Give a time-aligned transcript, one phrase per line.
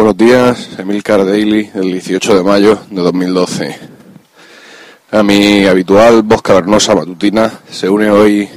[0.00, 3.78] Buenos días, Emilcar Daily, el 18 de mayo de 2012.
[5.10, 8.48] A mi habitual voz cavernosa matutina se une hoy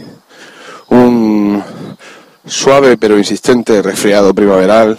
[0.88, 1.62] un
[2.48, 4.98] suave pero insistente resfriado primaveral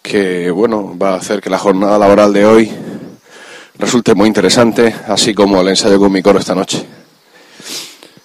[0.00, 2.72] que, bueno, va a hacer que la jornada laboral de hoy
[3.78, 6.82] resulte muy interesante, así como el ensayo con mi coro esta noche.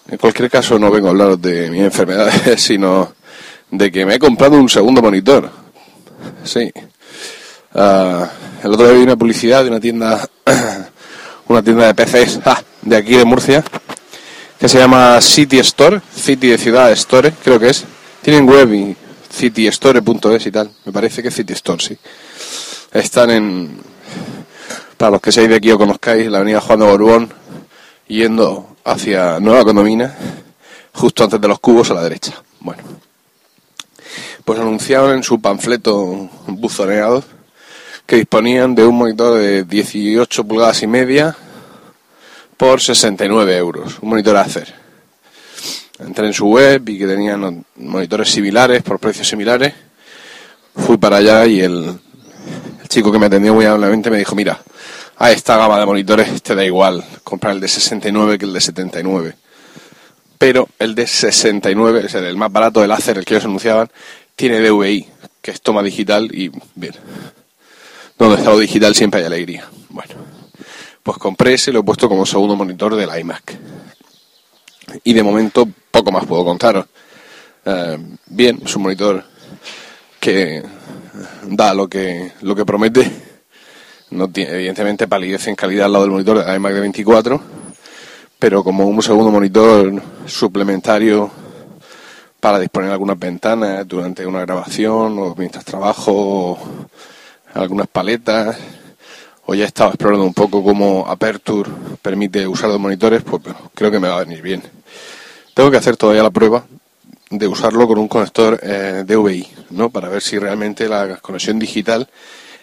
[0.09, 3.11] En cualquier caso, no vengo a hablaros de mi enfermedad, sino
[3.69, 5.58] de que me he comprado un segundo monitor.
[6.49, 6.71] Sí.
[7.75, 8.27] Ah,
[8.63, 10.27] el otro día vi una publicidad de una tienda,
[11.47, 13.63] una tienda de PCs ah, de aquí de Murcia,
[14.59, 17.85] que se llama City Store, City de Ciudad Store, creo que es.
[18.23, 18.95] Tienen web y
[19.31, 20.71] citystore.es y tal.
[20.85, 21.95] Me parece que City Store, sí.
[22.91, 23.77] Están en,
[24.97, 27.33] para los que seáis de aquí o conozcáis, la avenida Juan de Borbón,
[28.07, 30.17] yendo hacia Nueva Condomina,
[30.93, 32.41] justo antes de los cubos a la derecha.
[34.49, 37.23] Pues anunciaron en su panfleto buzoneado
[38.07, 41.37] que disponían de un monitor de 18 pulgadas y media
[42.57, 44.73] por 69 euros, un monitor Acer.
[45.99, 49.71] Entré en su web y que tenían monitores similares por precios similares.
[50.75, 51.99] Fui para allá y el,
[52.81, 54.59] el chico que me atendió muy amablemente me dijo, mira,
[55.19, 58.61] a esta gama de monitores te da igual comprar el de 69 que el de
[58.61, 59.35] 79
[60.39, 63.91] pero el de 69, es el más barato del Acer, el que ellos anunciaban,
[64.39, 65.05] tiene DVI,
[65.41, 66.93] que es toma digital y bien.
[68.17, 69.69] Donde está lo digital siempre hay alegría.
[69.89, 70.13] Bueno,
[71.03, 73.57] pues compré ese lo he puesto como segundo monitor del iMac.
[75.03, 76.85] Y de momento poco más puedo contaros.
[77.65, 79.25] Eh, bien, es un monitor
[80.21, 80.63] que
[81.43, 83.11] da lo que, lo que promete.
[84.11, 87.41] No tiene, evidentemente palidez en calidad al lado del monitor del iMac de 24,
[88.39, 91.29] pero como un segundo monitor suplementario
[92.39, 96.57] para disponer algunas ventanas durante una grabación o mientras trabajo,
[97.53, 98.57] algunas paletas,
[99.45, 101.69] o ya he estado explorando un poco cómo Aperture
[102.01, 103.41] permite usar dos monitores, pues
[103.73, 104.63] creo que me va a venir bien.
[105.53, 106.63] Tengo que hacer todavía la prueba
[107.29, 109.89] de usarlo con un conector eh, DVI, ¿no?
[109.89, 112.07] Para ver si realmente la conexión digital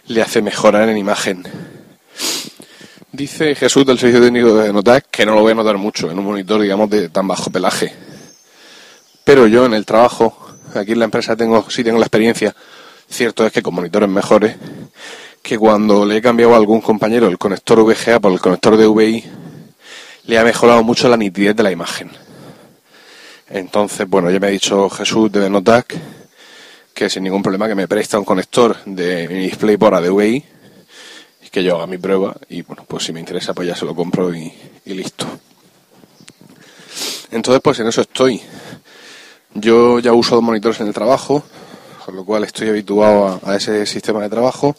[0.06, 1.44] le hace mejorar en imagen.
[3.12, 6.18] Dice Jesús del servicio técnico de Notac que no lo voy a notar mucho en
[6.18, 7.92] un monitor, digamos, de tan bajo pelaje
[9.26, 10.38] pero yo en el trabajo,
[10.76, 12.54] aquí en la empresa tengo, sí tengo la experiencia,
[13.10, 14.54] cierto es que con monitores mejores,
[15.42, 19.24] que cuando le he cambiado a algún compañero el conector VGA por el conector DVI,
[20.26, 22.12] le ha mejorado mucho la nitidez de la imagen.
[23.50, 25.96] Entonces, bueno, ya me ha dicho Jesús de Denotac
[26.94, 30.44] que sin ningún problema que me presta un conector de display por DVI
[31.44, 33.86] y que yo haga mi prueba y bueno, pues si me interesa pues ya se
[33.86, 34.52] lo compro y
[34.84, 35.26] listo.
[37.32, 38.40] Entonces, pues en eso estoy.
[39.54, 41.44] Yo ya uso dos monitores en el trabajo,
[42.04, 44.76] con lo cual estoy habituado a, ese sistema de trabajo.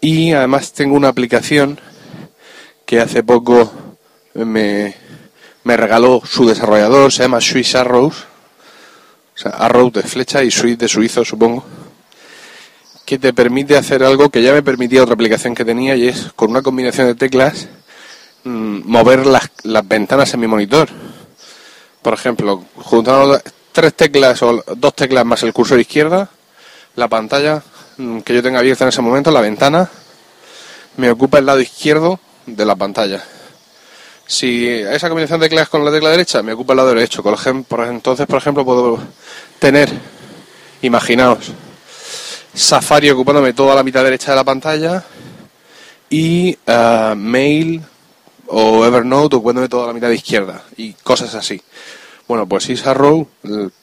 [0.00, 1.80] Y además tengo una aplicación
[2.86, 3.72] que hace poco
[4.34, 4.94] me,
[5.64, 8.14] regaló su desarrollador, se llama Swiss Arrows,
[9.34, 11.64] o sea, Arrow de flecha y Swiss de suizo, supongo,
[13.04, 16.30] que te permite hacer algo que ya me permitía otra aplicación que tenía y es
[16.36, 17.68] con una combinación de teclas
[18.44, 20.88] mm, mover las, las ventanas en mi monitor
[22.02, 23.40] por ejemplo, juntando
[23.72, 26.28] tres teclas o dos teclas más el cursor izquierda,
[26.96, 27.62] la pantalla
[27.96, 29.88] mm, que yo tenga abierta en ese momento, la ventana,
[30.96, 33.22] me ocupa el lado izquierdo de la pantalla.
[34.26, 37.22] Si esa combinación de teclas con la tecla derecha me ocupa el lado derecho,
[37.88, 38.98] entonces, por ejemplo, puedo
[39.58, 39.90] tener,
[40.82, 41.50] imaginaos,
[42.54, 45.04] Safari ocupándome toda la mitad derecha de la pantalla
[46.08, 47.82] y eh, Mail
[48.52, 51.60] o Evernote ocupándome toda la mitad izquierda y cosas así.
[52.26, 53.26] Bueno, pues Isarrow,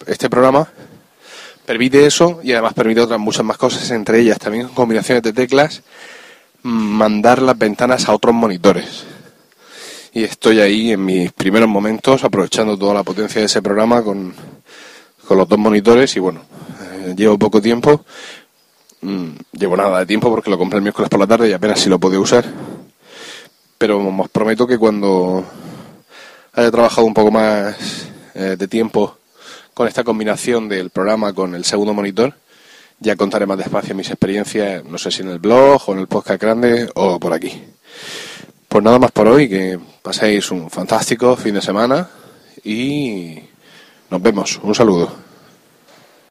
[0.06, 0.68] este programa,
[1.66, 5.84] permite eso y además permite otras muchas más cosas, entre ellas también combinaciones de teclas,
[6.64, 9.06] mandar las ventanas a otros monitores.
[10.14, 14.34] Y estoy ahí en mis primeros momentos aprovechando toda la potencia de ese programa con,
[15.28, 16.42] con los dos monitores y bueno,
[16.82, 18.04] eh, llevo poco tiempo,
[19.02, 21.80] mm, llevo nada de tiempo porque lo compré el miércoles por la tarde y apenas
[21.80, 22.46] si lo puedo usar.
[23.78, 25.44] Pero os prometo que cuando
[26.54, 29.18] haya trabajado un poco más eh, de tiempo
[29.78, 32.34] con esta combinación del programa con el segundo monitor.
[33.00, 36.08] Ya contaré más despacio mis experiencias, no sé si en el blog o en el
[36.08, 37.64] podcast grande o por aquí.
[38.68, 42.10] Pues nada más por hoy, que paséis un fantástico fin de semana
[42.64, 43.40] y
[44.10, 44.60] nos vemos.
[44.64, 45.27] Un saludo.